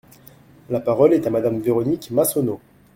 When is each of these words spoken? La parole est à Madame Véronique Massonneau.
La 0.71 0.79
parole 0.79 1.13
est 1.13 1.27
à 1.27 1.29
Madame 1.29 1.59
Véronique 1.59 2.09
Massonneau. 2.09 2.59